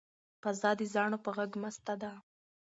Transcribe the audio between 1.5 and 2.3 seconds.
مسته ده.